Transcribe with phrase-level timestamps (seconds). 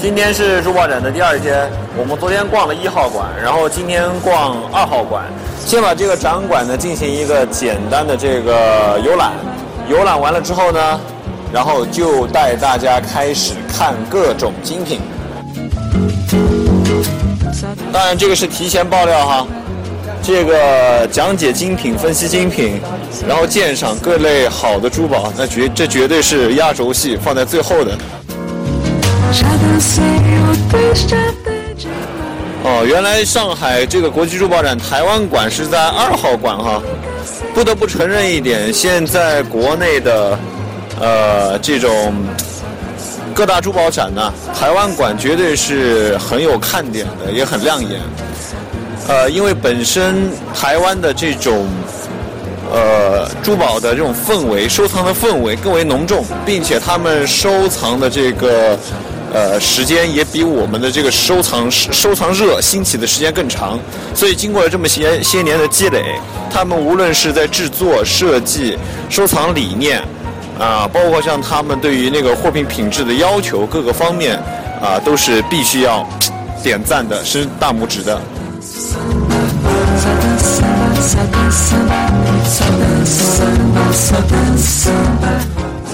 [0.00, 5.24] 今天是珠宝展的第二天，我们昨天逛了一号馆，然后今天逛二号馆。
[5.64, 9.32] 先把这个展馆呢进行一个简单的这个游览，
[9.88, 11.00] 游览完了之后呢，
[11.52, 15.00] 然后就带大家开始看各种精品。
[17.92, 19.46] 当然，这个是提前爆料哈，
[20.22, 22.80] 这个讲解精品、分析精品，
[23.26, 27.98] 然后鉴赏各类好的珠宝，那绝这绝对是压轴戏，放在最后的。
[32.64, 36.82] 哦，原来上海这个国际珠宝展台湾馆是在二号馆哈。
[37.54, 40.38] 不得不承认一点，现在国内的
[41.00, 42.14] 呃这种
[43.34, 48.00] 各大珠宝展呢，台湾馆绝对是很有看点的，也很亮眼。
[49.06, 51.66] 呃，因为本身台湾的这种
[52.70, 58.78] 呃珠宝的这种氛围，收藏的氛围更为浓重，并且他们收藏的这个
[59.32, 63.78] 呃时间也比我们的这个收藏收藏热兴起的时间更长，
[64.14, 66.16] 所以经过了这么些些年的积累，
[66.50, 68.76] 他们无论是在制作、设计、
[69.08, 70.02] 收藏理念
[70.58, 74.36] 啊，包括像他们对于那个货品品质的要求各个方面
[74.82, 76.04] 啊，都是必须要
[76.62, 78.20] 点赞的，伸大拇指的。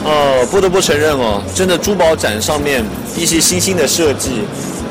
[0.07, 2.85] 哦，不得不承认哦，真的珠宝展上面
[3.17, 4.45] 一些新兴的设计，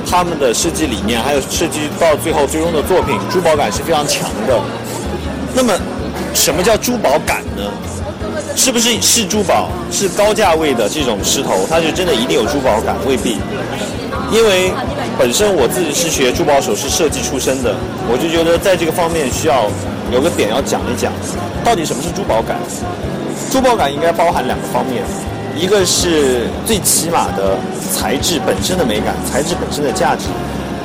[0.09, 4.59] 他们的设计理念，还有设计到最后最终的作品，珠宝感是非常强的。
[5.53, 5.73] 那么，
[6.33, 7.63] 什么叫珠宝感呢？
[8.55, 12.95] 是不是是珠宝是高价位的这种石头，它就真的一定有珠宝感？
[13.05, 13.37] 未必，
[14.31, 14.71] 因为
[15.17, 17.75] 本身我自己是学珠宝首饰设计出身的，
[18.11, 19.65] 我就觉得在这个方面需要
[20.11, 21.11] 有个点要讲一讲，
[21.63, 22.57] 到底什么是珠宝感？
[23.51, 25.03] 珠宝感应该包含两个方面，
[25.55, 27.57] 一个是最起码的
[27.91, 30.25] 材质本身的美感，材质本身的价值，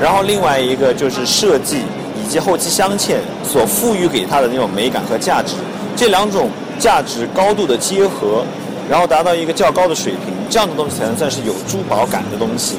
[0.00, 1.83] 然后另外一个就是设计
[2.23, 5.55] 以及后期镶嵌所赋予给它的那种美感和价值，
[5.97, 8.44] 这两种价值高度的结合，
[8.89, 12.77] 然后达到一个较高的水平，这样的东西才能算是有珠宝感的东西。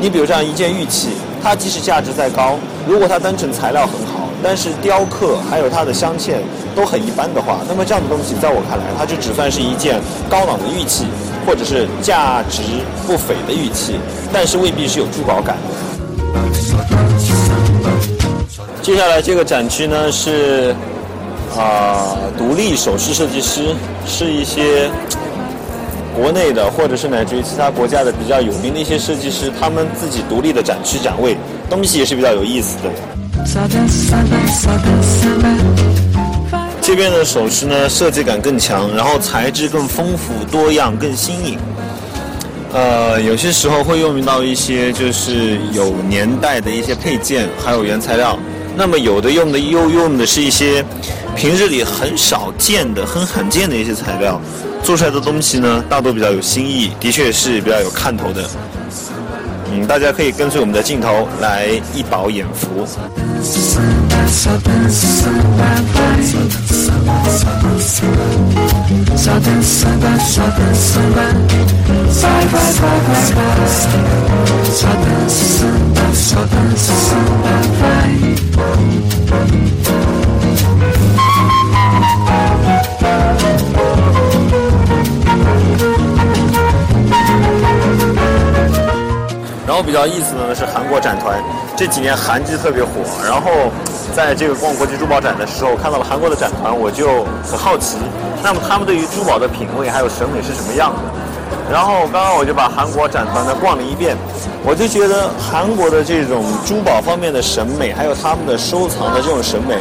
[0.00, 1.10] 你比如像一件玉器，
[1.42, 2.56] 它即使价值再高，
[2.86, 6.34] 如果它单纯材料很好，但是雕刻还有它的镶嵌
[6.74, 11.06] 都很一般的话，那么这样的东西在我看来，它就只算是一件高档的玉器，
[11.46, 12.62] 或者是价值
[13.06, 13.94] 不菲的玉器，
[14.32, 15.74] 但是未必是有珠宝感的。
[18.82, 20.74] 接下来这个展区呢是
[21.56, 23.74] 啊、独立首饰设计师，
[24.06, 24.90] 是一些
[26.16, 31.36] 国内的或者是乃至于其他国家的比较有名的一些设计师，他们自己独立的展区展位，
[31.70, 32.90] 东西也是比较有意思的。
[36.80, 41.58] 这边的首饰呢，设计感更强，然后材质更丰富多样、更新颖。
[42.72, 48.36] 呃，有些时候会用到一些就是有年代的一些配件，还有原材料。
[48.76, 50.84] 那么有的用的又用的是一些
[51.36, 54.40] 平日里很少见的、很罕见的一些材料，
[54.82, 58.44] 做出来的东西呢，大多比较有新意，的确是比较有看头的。
[59.72, 62.86] 嗯，大家可以跟随我们的镜头来一饱眼福。
[89.94, 91.40] 比较意思的呢是韩国展团，
[91.76, 92.90] 这几年韩剧特别火，
[93.24, 93.70] 然后
[94.12, 97.96] 在这个逛国际珠宝展的时候看到了韩国的展团，我就很好奇，
[98.42, 101.72] 那么他们对于珠宝的品味还有审美是什么样的？
[101.72, 104.16] 然后刚刚我就把韩国展团呢逛了一遍，
[104.64, 109.76] 我就觉得韩国的这种珠宝方面的审美，还有他们的收藏的这种审美，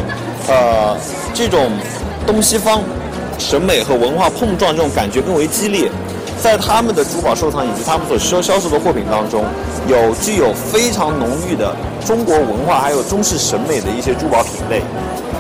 [0.48, 0.96] 呃，
[1.34, 1.72] 这种
[2.28, 2.84] 东西方
[3.40, 5.90] 审美和文化碰撞这种感觉更为激烈。
[6.44, 9.46] 在他们的珠宝收藏以及他们所销销售的货品当中，
[9.88, 11.74] 有具有非常浓郁的
[12.06, 14.82] 中国文化还有中式审美的一些珠宝品类，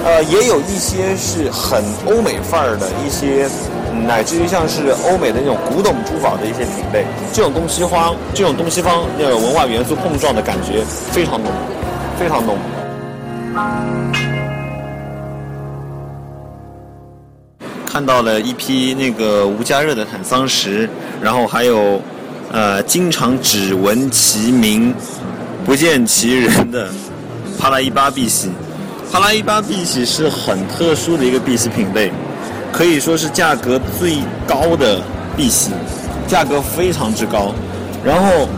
[0.05, 3.49] 呃，也有一些是很欧美范儿的一些，
[4.07, 7.05] 乃至于像是欧美的那种古董珠宝的一些品类。
[7.33, 11.51] 这种东西方，这种东西方那种文化元素碰撞的感觉非常浓，
[12.17, 14.32] 非常浓。
[17.93, 20.89] 看到了一批那个无加热的坦桑石，
[21.21, 22.01] 然后还有
[22.51, 24.91] 呃经常只闻其名
[25.63, 26.89] 不见其人的
[27.59, 28.49] 帕拉伊巴碧玺。
[29.11, 32.11] 帕拉伊巴碧玺是很特殊的一个碧玺品类，
[32.71, 34.15] 可以说是价格最
[34.47, 34.99] 高的
[35.37, 35.69] 碧玺，
[36.27, 37.53] 价格非常之高。
[38.03, 38.49] 然后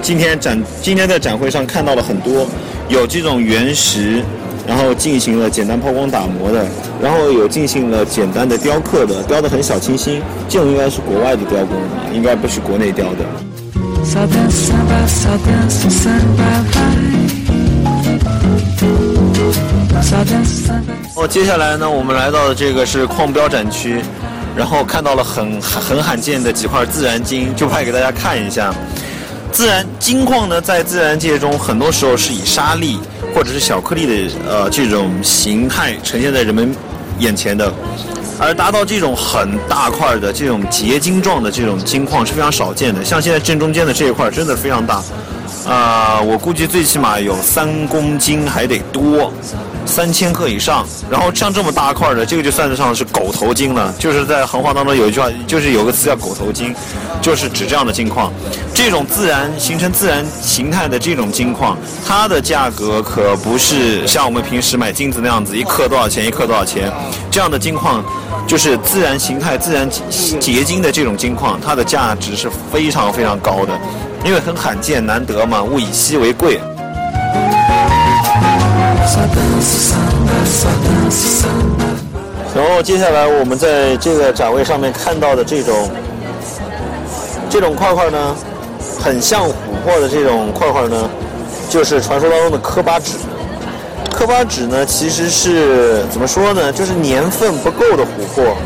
[0.00, 2.48] 今天展今天在展会上看到了很多
[2.88, 4.24] 有这种原石，
[4.66, 6.66] 然后进行了简单抛光打磨的，
[7.02, 11.76] 然后有进行了简单的雕刻的，雕的很小清新，这种应该是国外的雕工，
[12.14, 13.24] 应该不是国内雕的。
[21.16, 24.00] 哦，接下来呢，我们来到的这个是矿标展区，
[24.56, 28.74] 然后看到了很很罕见的几块自然金，就拍给大家看一下。
[29.52, 32.98] 自然金矿呢，在自然界中很多时候是以沙粒
[33.34, 36.72] 或者是小颗粒的呃这种形态呈现在人们
[37.18, 37.72] 眼前的，
[38.38, 43.04] 而达到这种很大块的这种结晶状的这种金矿是非常少见的。
[43.04, 45.02] 像现在正中间的这一块真的非常大，
[45.68, 49.32] 啊、我估计最起码有三公斤还得多，
[49.86, 50.86] 三千克以上。
[51.10, 53.94] 然后像这么大块的，这个就算得上是狗头金了。
[53.98, 56.74] 就是在行话当中有一句话，就是有个词叫狗头金，
[57.20, 58.32] 就是指这样的金矿。
[58.72, 66.92] 这种自然形成自然形态的这种金矿，它的价格可不是像我们平时买金子那样子，一克多少钱，一克多少钱。
[67.30, 68.04] 这样的金矿
[68.46, 69.88] 就是自然形态、自然
[70.40, 73.78] 结晶的这种金矿，它的价值是非常非常高的，
[74.24, 76.60] 因为很罕见难得嘛，物以稀为贵。
[82.54, 85.90] 然后接下来我们在这个展位上面看到的这种
[87.50, 88.34] 这种块块呢，
[89.00, 89.52] 很像琥
[89.84, 91.08] 珀的这种块块呢，
[91.68, 93.12] 就是传说当中的科巴纸。
[94.12, 96.72] 科巴纸呢，其实是怎么说呢？
[96.72, 98.56] 就是年份不够的琥珀。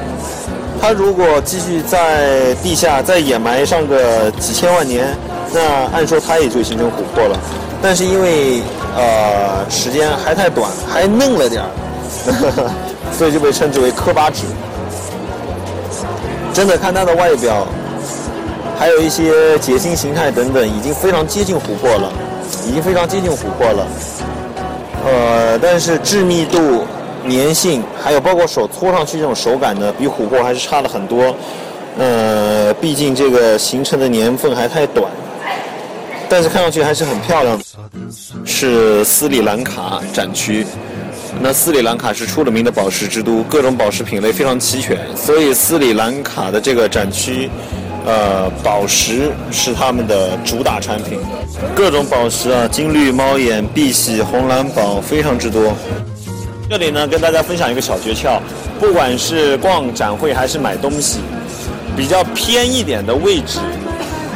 [0.81, 5.17] 它如果继续在地下再掩埋上个几千万年，
[5.53, 7.39] 那按说它也就形成琥珀了。
[7.81, 8.61] 但是因为
[8.99, 11.71] 呃时间还太短，还嫩了点儿，
[13.17, 14.43] 所以就被称之为科巴纸。
[16.53, 17.65] 真的看它的外表，
[18.77, 22.13] 还有一些结晶形态等等，已经非常接近琥珀了，
[22.67, 23.87] 已经非常接近琥珀了。
[25.07, 26.85] 呃，但是致密度、
[27.29, 31.33] 粘性，还有包括手搓上去这种手感呢，比琥珀还是差了很多。
[31.99, 35.09] 呃，毕竟这个形成的年份还太短，
[36.29, 37.65] 但是看上去还是很漂亮的。
[38.45, 40.67] 是斯里兰卡展区。
[41.41, 47.49] 那斯里兰卡是出了名的宝石之都，各种宝石品类非常齐全，所以斯里兰卡的这个展区，
[48.05, 51.21] 呃，宝石是他们的主打产品，
[51.77, 55.73] 各种宝石啊，金绿、猫眼、碧玺、红蓝宝非常之多。
[56.69, 58.41] 这里呢，跟大家分享一个小诀窍，
[58.81, 61.19] 不管是逛展会还是买东西，
[61.97, 63.61] 比较偏一点的位置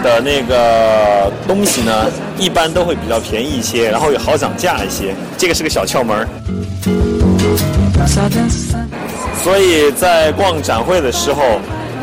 [0.03, 2.07] 的那个东西呢，
[2.39, 6.27] 一般都会比较便宜一些，然后也好讲价一些，这个是个小窍门。
[9.43, 11.43] 所以在逛展会的时候，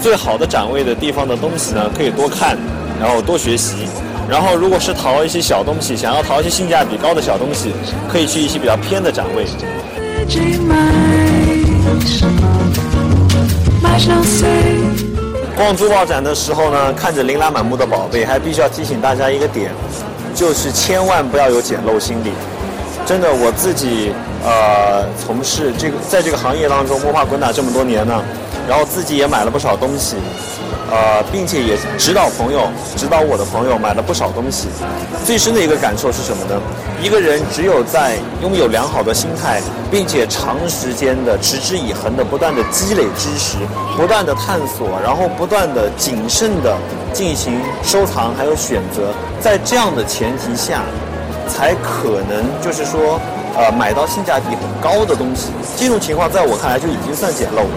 [0.02, 2.58] 最好的展位的地方的东西呢，可以多看，
[3.00, 3.88] 然后多学习。
[4.30, 7.72] 然后，如果是淘一些小东西，想要淘一些性价比高的小东西，
[8.12, 9.44] 可以去一些比较偏的展位。
[15.60, 19.74] 逛珠宝展的时候呢，看着琳琅满目的宝贝，还必须要提醒大家一个点，
[20.34, 22.32] 就是千万不要有捡漏心理。
[23.06, 28.24] 真的，我自己呃从事这个在这个行业当中摸爬滚打这么多年呢，
[28.70, 30.16] 然后自己也买了不少东西，
[30.92, 34.68] 呃，并且也指导朋友、指导我的朋友买了不少东西。
[35.24, 36.60] 最深的一个感受是什么呢？
[37.02, 43.58] 一个人只有在拥有良好的心态，并且长时间的持之以恒的不断的积累知识，
[43.96, 46.76] 不断的探索，然后不断的谨慎的
[47.14, 50.82] 进行收藏还有选择，在这样的前提下，
[51.48, 53.20] 才可能就是说，
[53.56, 55.52] 呃，买到性价比很高的东西。
[55.78, 57.70] 这种情况在我看来就已经算捡漏了。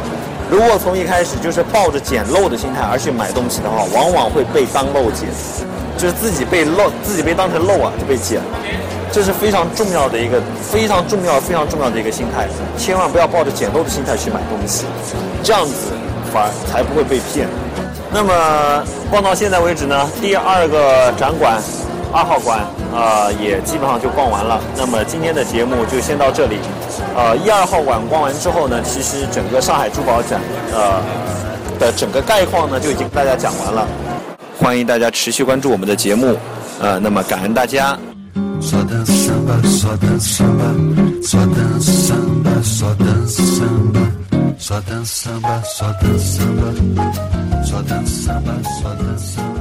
[0.53, 5.27] 如果从一开始就是抱着捡漏的心态而去买东西的话，往往会被当漏捡，
[5.97, 8.59] 就是自己被漏，自己被当成漏啊，就被捡了。
[9.11, 14.85] 这是非常重要的一个非常重要、非常重要的一个心态，千万不要抱着捡漏的心态去买东西，
[15.43, 15.73] 这样子
[16.31, 17.49] 反而才不会被骗。
[18.13, 21.57] 那么逛到现在为止呢，第二个展馆
[22.13, 22.61] 二号馆
[22.93, 24.61] 啊、也基本上就逛完了。
[24.77, 26.59] 那么今天的节目就先到这里。
[27.15, 30.41] 呃，一二号馆逛完之后呢，其实整个上海珠宝展
[30.73, 31.01] 呃
[31.79, 33.87] 的整个概况呢就已经跟大家讲完了。
[34.59, 36.37] 欢迎大家持续关注我们的节目，
[36.81, 37.99] 呃，那么感恩大家。
[38.63, 40.73] Só dança samba, só dança samba,
[41.21, 41.83] só dança
[48.23, 49.52] samba, só dança